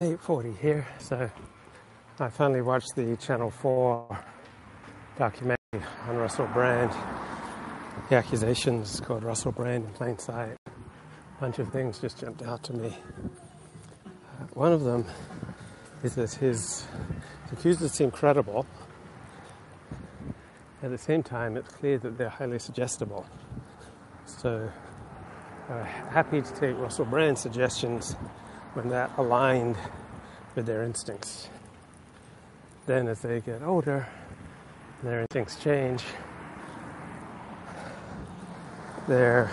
[0.00, 1.28] 8:40 here, so
[2.20, 4.16] I finally watched the Channel 4
[5.18, 5.58] documentary
[6.06, 6.92] on Russell Brand.
[8.08, 10.56] The accusations called Russell Brand in plain sight.
[10.68, 12.96] A bunch of things just jumped out to me.
[14.06, 15.04] Uh, one of them
[16.04, 16.84] is that his
[17.50, 18.66] accusers seem credible.
[20.80, 23.26] At the same time, it's clear that they're highly suggestible.
[24.26, 24.70] So,
[25.68, 28.14] uh, happy to take Russell Brand's suggestions
[28.74, 29.76] when that aligned
[30.54, 31.48] with their instincts.
[32.86, 34.06] Then, as they get older,
[35.02, 36.04] their instincts change.
[39.06, 39.50] They're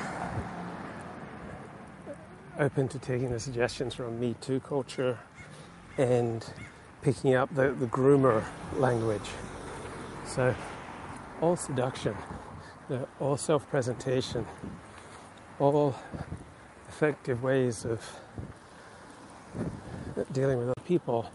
[2.59, 5.19] open to taking the suggestions from Me Too culture
[5.97, 6.45] and
[7.01, 8.43] picking up the, the groomer
[8.77, 9.29] language.
[10.25, 10.55] So,
[11.41, 12.15] all seduction,
[13.19, 14.45] all self presentation,
[15.59, 15.95] all
[16.89, 18.01] effective ways of
[20.31, 21.29] dealing with other people,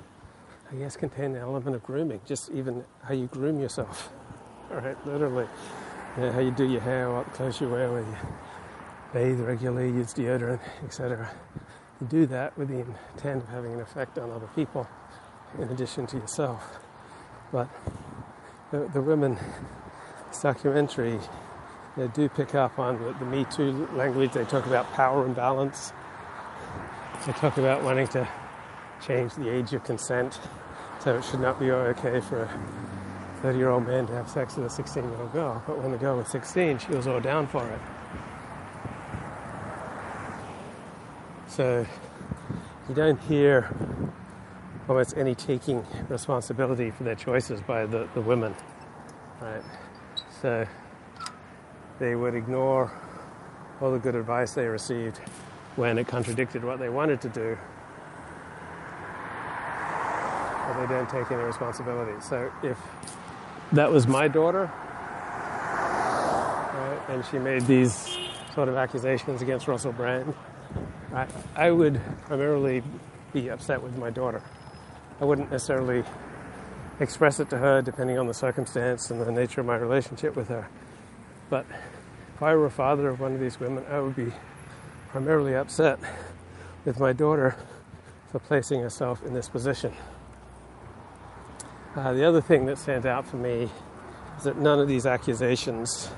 [0.71, 2.21] I guess, contain an element of grooming.
[2.27, 4.11] Just even how you groom yourself,
[4.71, 4.97] right?
[5.07, 5.47] Literally,
[6.17, 8.17] you know, how you do your hair, what clothes you wear, when you
[9.13, 11.31] bathe regularly, use deodorant, etc.
[12.01, 14.89] You do that with the intent of having an effect on other people,
[15.59, 16.79] in addition to yourself.
[17.53, 17.69] But
[18.71, 19.37] the, the women,
[20.41, 21.19] documentary,
[21.97, 24.33] they do pick up on the, the Me Too language.
[24.33, 25.93] They talk about power imbalance.
[27.27, 28.29] They talk about wanting to
[29.01, 30.39] change the age of consent.
[31.01, 34.57] So it should not be okay for a 30 year old man to have sex
[34.57, 35.63] with a 16 year old girl.
[35.67, 37.81] But when the girl was 16, she was all down for it.
[41.49, 41.87] So
[42.89, 43.75] you don't hear
[44.89, 48.55] almost any taking responsibility for their choices by the, the women.
[49.41, 49.63] Right?
[50.43, 50.67] So
[51.99, 52.93] they would ignore
[53.81, 55.19] all the good advice they received
[55.77, 57.57] when it contradicted what they wanted to do
[60.71, 62.21] but they don't take any responsibility.
[62.21, 62.79] So if
[63.73, 64.71] that was my daughter,
[66.75, 68.17] right, and she made these
[68.55, 70.33] sort of accusations against Russell Brand,
[71.11, 72.83] right, I would primarily
[73.33, 74.43] be upset with my daughter.
[75.21, 76.05] I wouldn't necessarily
[77.01, 80.49] express it to her depending on the circumstance and the nature of my relationship with
[80.49, 80.69] her.
[81.49, 81.67] But
[82.35, 84.33] if I were a father of one of these women, I would be
[85.09, 85.99] primarily upset
[86.85, 87.57] with my daughter
[88.31, 89.93] for placing herself in this position.
[91.97, 93.69] Uh, the other thing that stands out for me
[94.39, 96.09] is that none of these accusations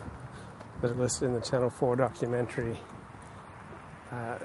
[0.83, 2.79] that are listed in the Channel 4 documentary
[4.11, 4.37] uh,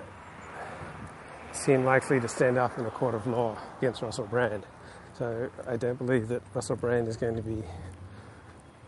[1.51, 4.65] seem likely to stand up in a court of law against Russell Brand.
[5.17, 7.61] So I don't believe that Russell Brand is going to be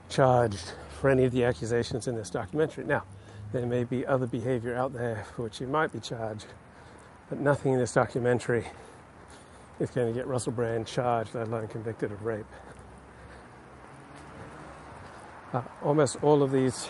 [0.08, 0.72] charged
[1.02, 2.86] for any of the accusations in this documentary.
[2.86, 3.04] Now,
[3.52, 6.46] there may be other behavior out there for which he might be charged,
[7.30, 8.66] but nothing in this documentary
[9.80, 12.46] is going to get Russell Brand charged, let alone convicted of rape.
[15.54, 16.90] Uh, almost all of these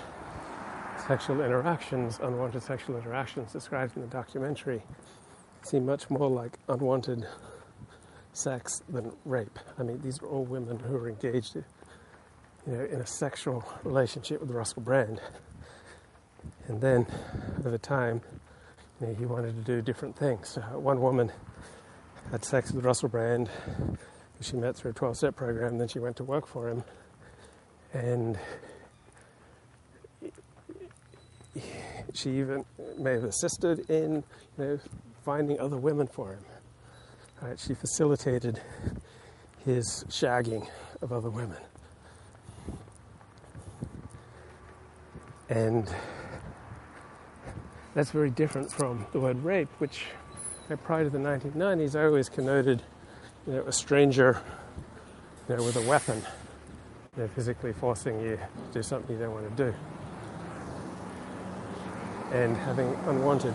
[1.07, 4.83] sexual interactions, unwanted sexual interactions described in the documentary,
[5.61, 7.25] seem much more like unwanted
[8.33, 9.59] sex than rape.
[9.77, 11.63] I mean, these are all women who are engaged, you
[12.67, 15.21] know, in a sexual relationship with Russell Brand.
[16.67, 17.07] And then,
[17.66, 18.21] over time,
[19.00, 20.57] you know, he wanted to do different things.
[20.57, 21.31] Uh, one woman
[22.31, 23.50] had sex with Russell Brand,
[24.41, 25.78] she met through a 12 step program.
[25.78, 26.84] Then she went to work for him.
[27.94, 28.38] And
[32.13, 32.66] she even
[32.97, 34.23] may have assisted in
[34.57, 34.79] you know,
[35.25, 36.44] finding other women for him.
[37.41, 37.59] Right?
[37.59, 38.62] She facilitated
[39.66, 40.68] his shagging
[41.01, 41.57] of other women.
[45.50, 45.91] And
[47.95, 50.06] that's very different from the word rape, which
[50.75, 52.81] prior to the 1990s, I always connoted
[53.47, 54.41] you know, a stranger
[55.47, 56.22] you know, with a weapon,
[57.18, 59.75] know, physically forcing you to do something you don't want to do.
[62.31, 63.53] And having unwanted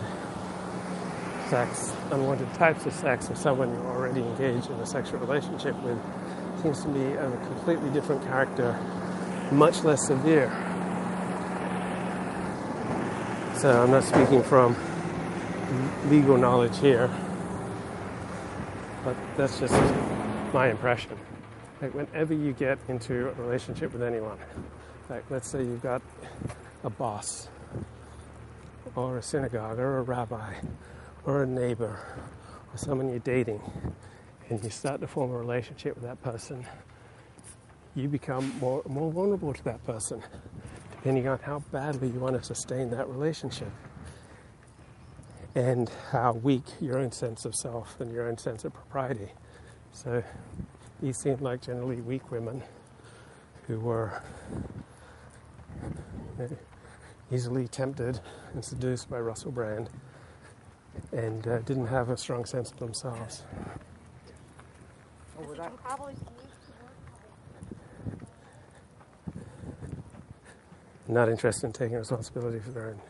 [1.49, 5.97] sex, unwanted types of sex with someone you're already engaged in a sexual relationship with
[6.61, 8.77] seems to be of a completely different character,
[9.51, 10.49] much less severe.
[13.55, 14.75] So I'm not speaking from
[16.09, 17.09] legal knowledge here,
[19.03, 19.73] but that's just
[20.53, 21.17] my impression.
[21.81, 24.37] Like whenever you get into a relationship with anyone,
[25.09, 26.01] like let's say you've got
[26.83, 27.49] a boss,
[28.95, 30.53] or a synagogue, or a rabbi,
[31.25, 31.99] or a neighbor,
[32.71, 33.61] or someone you're dating,
[34.49, 36.65] and you start to form a relationship with that person,
[37.95, 40.21] you become more, more vulnerable to that person,
[40.91, 43.71] depending on how badly you want to sustain that relationship.
[45.55, 49.29] And how weak your own sense of self and your own sense of propriety.
[49.93, 50.21] So
[51.01, 52.61] these seemed like generally weak women
[53.67, 54.21] who were
[56.37, 56.57] you know,
[57.31, 58.19] easily tempted
[58.53, 59.89] and seduced by Russell Brand
[61.13, 63.43] and uh, didn't have a strong sense of themselves.
[71.07, 73.01] Not interested in taking responsibility for their own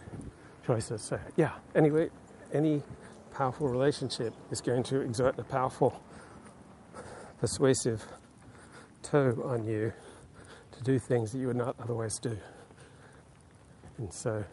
[0.66, 1.02] choices.
[1.02, 2.10] So, yeah, anyway,
[2.56, 2.82] any
[3.34, 6.02] powerful relationship is going to exert a powerful,
[7.40, 8.06] persuasive
[9.04, 9.92] toe on you
[10.72, 12.38] to do things that you would not otherwise do.
[13.98, 14.44] And so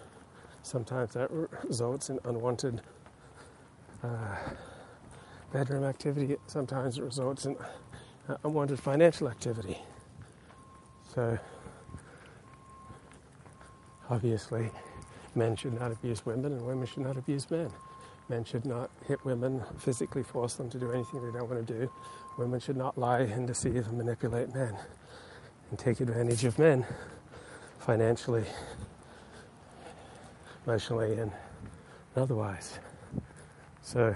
[0.62, 1.30] sometimes that
[1.64, 2.82] results in unwanted
[4.02, 4.36] uh,
[5.52, 7.56] bedroom activity, sometimes it results in
[8.28, 9.78] uh, unwanted financial activity.
[11.14, 11.38] So
[14.10, 14.70] obviously,
[15.34, 17.70] men should not abuse women and women should not abuse men.
[18.28, 21.80] Men should not hit women, physically force them to do anything they don't want to
[21.80, 21.90] do.
[22.38, 24.76] Women should not lie and deceive and manipulate men
[25.70, 26.86] and take advantage of men
[27.78, 28.44] financially,
[30.66, 31.32] emotionally, and
[32.16, 32.78] otherwise.
[33.82, 34.14] So,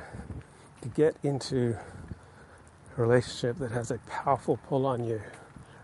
[0.83, 1.77] to get into
[2.97, 5.21] a relationship that has a powerful pull on you,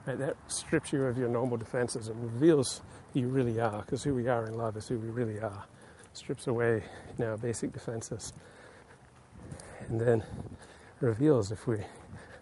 [0.06, 2.82] right, that strips you of your normal defenses and reveals
[3.12, 5.64] who you really are, because who we are in love is who we really are.
[6.14, 6.82] Strips away
[7.19, 8.32] you know, basic defenses.
[9.88, 10.23] And then
[11.00, 11.79] reveals if we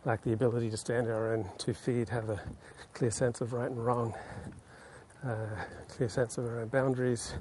[0.05, 2.41] lack the ability to stand our own two feet, have a
[2.95, 4.15] clear sense of right and wrong,
[5.25, 5.47] uh,
[5.89, 7.35] clear sense of our own boundaries,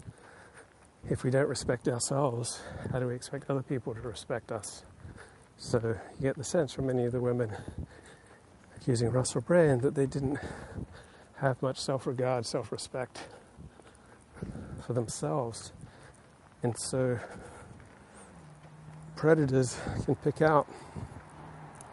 [1.10, 2.62] if we don't respect ourselves,
[2.92, 4.84] how do we expect other people to respect us?
[5.58, 5.80] So
[6.18, 7.52] you get the sense from many of the women
[8.76, 10.40] accusing Russell Brand that they didn't
[11.38, 13.20] have much self regard, self respect
[14.86, 15.72] for themselves.
[16.62, 17.18] And so
[19.16, 20.68] predators can pick out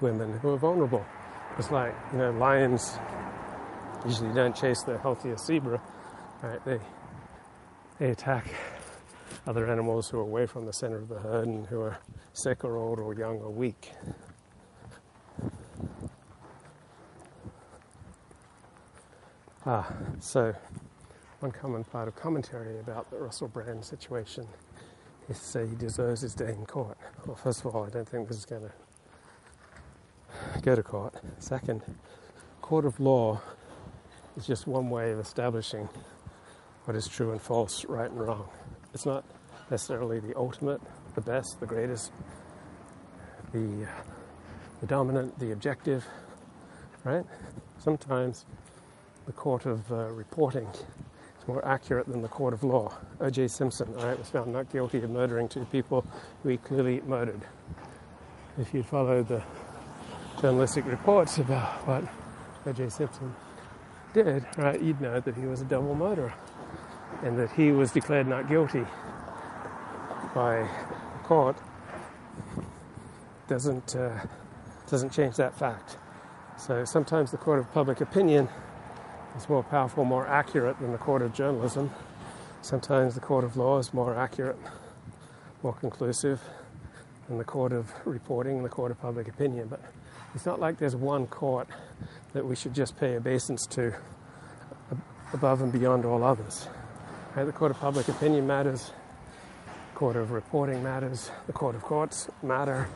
[0.00, 1.04] women who are vulnerable.
[1.58, 2.98] It's like, you know, lions
[4.04, 5.80] usually don't chase the healthiest zebra,
[6.42, 6.64] right?
[6.64, 6.78] They,
[7.98, 8.46] they attack
[9.46, 11.98] other animals who are away from the center of the herd and who are
[12.32, 13.92] sick or old or young or weak.
[19.64, 20.54] Ah, so
[21.40, 24.46] one common part of commentary about the Russell Brand situation
[25.28, 26.96] is to say he deserves his day in court.
[27.26, 28.72] Well, first of all, I don't think this is going to
[30.62, 31.14] go to court.
[31.38, 31.82] Second,
[32.62, 33.40] court of law
[34.36, 35.88] is just one way of establishing
[36.84, 38.48] what is true and false, right and wrong.
[38.94, 39.24] It's not
[39.70, 40.80] necessarily the ultimate,
[41.14, 42.12] the best, the greatest,
[43.52, 43.86] the,
[44.80, 46.06] the dominant, the objective,
[47.04, 47.24] right?
[47.78, 48.46] Sometimes
[49.26, 50.68] the court of uh, reporting
[51.46, 52.92] more accurate than the court of law.
[53.20, 53.48] O.J.
[53.48, 56.04] Simpson, right, was found not guilty of murdering two people
[56.42, 57.40] who he clearly murdered.
[58.58, 59.42] If you'd followed the
[60.40, 62.04] journalistic reports about what
[62.66, 62.88] O.J.
[62.88, 63.34] Simpson
[64.12, 66.34] did, right, you'd know that he was a double murderer
[67.22, 68.84] and that he was declared not guilty
[70.34, 70.58] by
[71.12, 71.56] the court
[73.48, 74.20] doesn't uh,
[74.88, 75.96] doesn't change that fact.
[76.58, 78.48] So sometimes the court of public opinion
[79.36, 81.90] is more powerful, more accurate than the court of journalism.
[82.62, 84.56] Sometimes the court of law is more accurate,
[85.62, 86.40] more conclusive
[87.28, 89.68] than the court of reporting, the court of public opinion.
[89.68, 89.80] But
[90.34, 91.68] it's not like there's one court
[92.32, 93.94] that we should just pay obeisance to
[95.32, 96.68] above and beyond all others.
[97.34, 97.44] Right?
[97.44, 98.92] The court of public opinion matters
[99.96, 102.86] the court of reporting matters, the court of courts matter,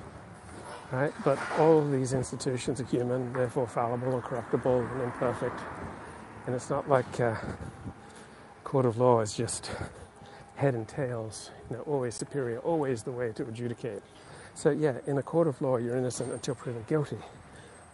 [0.93, 1.13] right?
[1.25, 5.59] But all of these institutions are human, therefore fallible and corruptible and imperfect.
[6.47, 7.37] And it's not like uh,
[8.65, 9.71] court of law is just
[10.57, 14.03] head and tails, you know, always superior, always the way to adjudicate.
[14.55, 17.19] So yeah, in a court of law, you're innocent until proven guilty.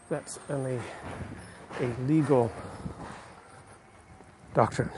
[0.09, 0.81] That's only
[1.81, 2.51] a legal
[4.55, 4.91] doctrine,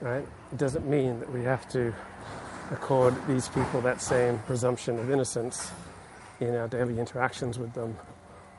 [0.00, 0.26] right?
[0.52, 1.94] It doesn't mean that we have to
[2.70, 5.70] accord these people that same presumption of innocence
[6.40, 7.96] in our daily interactions with them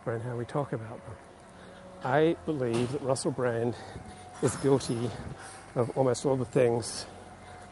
[0.05, 1.15] or in how we talk about them.
[2.03, 3.75] I believe that Russell Brand
[4.41, 5.09] is guilty
[5.75, 7.05] of almost all the things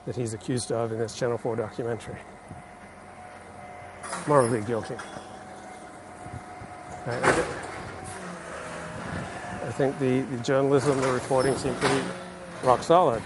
[0.06, 2.18] that he's accused of in this Channel 4 documentary.
[4.28, 4.96] Morally guilty.
[7.08, 7.22] I,
[9.72, 12.04] think the, the journalism, the reporting seem pretty
[12.64, 13.22] rock solid.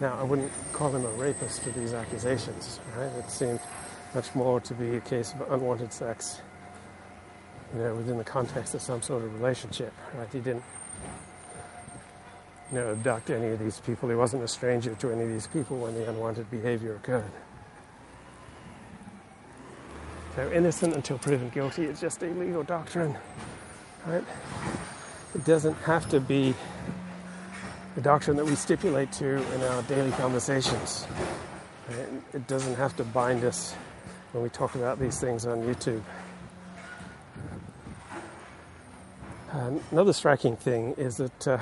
[0.00, 3.10] Now, I wouldn't call him a rapist for these accusations, right?
[3.18, 3.60] It seemed
[4.14, 6.40] much more to be a case of unwanted sex,
[7.74, 10.28] you know, within the context of some sort of relationship, right?
[10.32, 10.64] He didn't,
[12.70, 14.08] you know, abduct any of these people.
[14.08, 17.30] He wasn't a stranger to any of these people when the unwanted behavior occurred.
[20.36, 21.84] they're innocent until proven guilty.
[21.86, 23.16] is just a legal doctrine,
[24.06, 24.24] right?
[25.34, 26.54] It doesn't have to be
[27.94, 31.06] the doctrine that we stipulate to in our daily conversations.
[32.34, 33.74] It doesn't have to bind us
[34.32, 36.02] when we talk about these things on YouTube.
[39.56, 41.58] Um, another striking thing is that uh,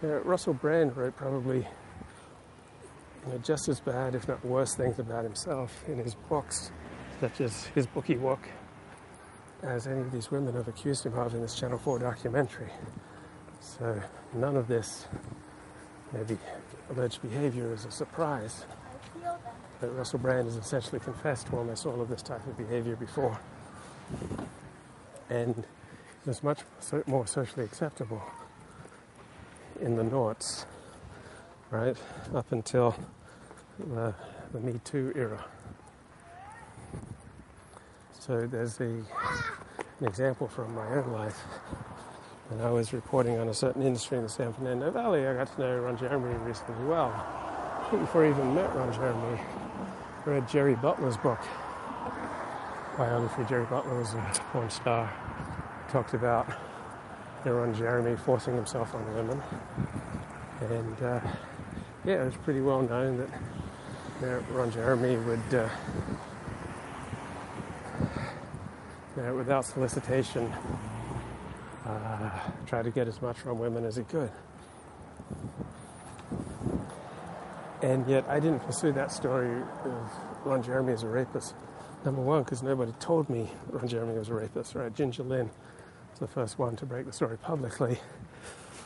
[0.00, 1.66] you know, Russell Brand wrote probably
[3.26, 6.70] you know, just as bad, if not worse, things about himself in his books,
[7.18, 8.38] such as his Booky Wook,
[9.64, 12.70] as any of these women have accused him of in this Channel 4 documentary.
[13.58, 14.00] So
[14.32, 15.08] none of this,
[16.12, 16.38] maybe
[16.90, 18.64] alleged behavior, is a surprise.
[19.80, 23.36] But Russell Brand has essentially confessed to almost all of this type of behavior before.
[25.28, 25.64] And
[26.26, 26.60] was much
[27.06, 28.22] more socially acceptable
[29.80, 30.66] in the noughts,
[31.70, 31.96] right?
[32.34, 32.94] Up until
[33.78, 34.14] the,
[34.52, 35.44] the Me Too era.
[38.18, 39.04] So there's a, an
[40.06, 41.38] example from my own life.
[42.48, 45.54] When I was reporting on a certain industry in the San Fernando Valley, I got
[45.54, 47.10] to know Ron Jeremy reasonably well.
[47.90, 49.40] Before I even met Ron Jeremy,
[50.26, 51.40] I read Jerry Butler's book,
[52.98, 53.44] biography.
[53.48, 55.10] Jerry Butler was a porn star.
[55.90, 56.46] Talked about
[57.44, 59.42] Ron Jeremy forcing himself on women.
[60.60, 61.20] And uh,
[62.04, 63.28] yeah, it was pretty well known
[64.20, 65.68] that Ron Jeremy would, uh,
[69.16, 70.52] you know, without solicitation,
[71.84, 72.30] uh,
[72.66, 74.30] try to get as much from women as he could.
[77.82, 80.10] And yet, I didn't pursue that story of
[80.44, 81.54] Ron Jeremy as a rapist.
[82.04, 84.94] Number one, because nobody told me Ron Jeremy was a rapist, right?
[84.94, 85.50] Ginger Lynn
[86.18, 87.98] the first one to break the story publicly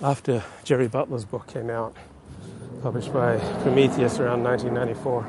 [0.02, 1.96] after Jerry Butler's book came out,
[2.82, 5.26] published by Prometheus around 1994.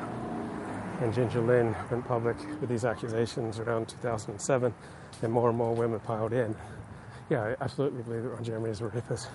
[1.02, 4.74] And Ginger Lynn went public with these accusations around 2007,
[5.22, 6.56] and more and more women piled in.
[7.30, 9.28] Yeah, I absolutely believe that Ron Jeremy is a rapist.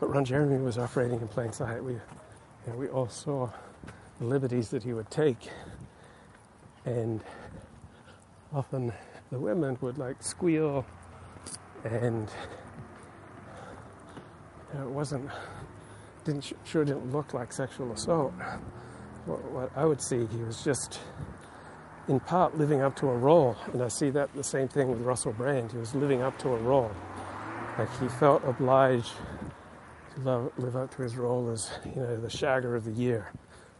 [0.00, 1.82] But Ron Jeremy was operating in plain sight.
[1.82, 2.00] We, you
[2.68, 3.50] know, we all saw
[4.18, 5.50] the liberties that he would take,
[6.84, 7.22] and
[8.52, 8.92] often
[9.30, 10.84] the women would like squeal
[11.84, 12.30] and
[14.72, 15.30] you know, it wasn't
[16.24, 18.32] didn't sure didn't look like sexual assault.
[19.26, 21.00] What, what, I would see, he was just
[22.08, 25.00] in part living up to a role, and I see that the same thing with
[25.00, 25.72] Russell Brand.
[25.72, 26.90] He was living up to a role,
[27.78, 29.12] like he felt obliged
[30.14, 33.30] to love, live up to his role as you know the shagger of the year.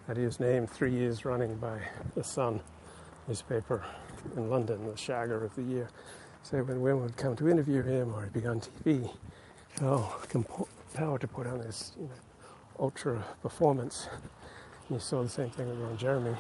[0.07, 1.81] That he was named three years running by
[2.15, 2.61] the Sun
[3.27, 3.85] newspaper
[4.37, 5.89] in London, the shagger of the year.
[6.43, 9.11] So when women would come to interview him or he'd be on TV,
[9.83, 12.11] oh, compelled to put on this you know,
[12.79, 14.09] ultra performance.
[14.89, 16.37] And you saw the same thing with Ron Jeremy.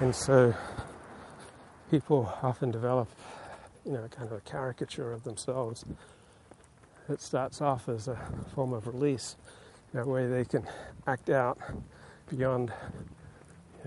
[0.00, 0.54] And so
[1.90, 3.08] people often develop,
[3.84, 5.84] you know, kind of a caricature of themselves.
[7.08, 8.18] It starts off as a
[8.54, 9.36] form of release.
[9.92, 10.66] That way they can
[11.06, 11.58] act out
[12.30, 12.72] beyond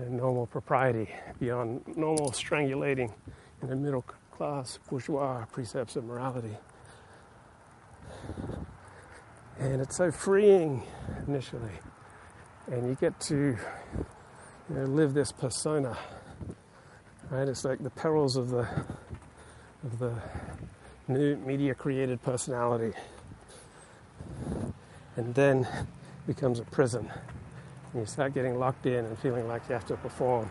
[0.04, 1.08] know, normal propriety,
[1.40, 3.12] beyond normal strangulating
[3.62, 6.56] in the middle class bourgeois precepts of morality.
[9.58, 10.82] And it's so freeing
[11.26, 11.72] initially.
[12.70, 13.56] And you get to
[14.68, 15.96] you know, live this persona.
[17.30, 17.48] Right?
[17.48, 18.68] It's like the perils of the
[19.84, 20.14] of the
[21.08, 22.92] new media created personality.
[25.16, 25.66] And then
[26.26, 27.10] becomes a prison.
[27.96, 30.50] And you start getting locked in and feeling like you have to perform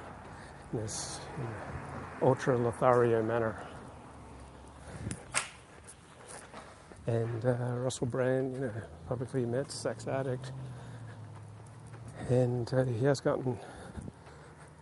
[0.73, 3.55] in this you know, ultra Lothario manner.
[7.05, 8.71] And uh, Russell Brand, you know,
[9.07, 10.53] publicly admits sex addict,
[12.31, 13.59] and uh, he has gotten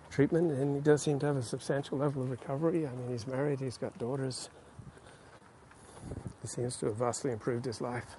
[0.09, 2.87] treatment, and he does seem to have a substantial level of recovery.
[2.87, 4.47] I mean, he's married, he's got daughters.
[6.41, 8.15] He seems to have vastly improved his life.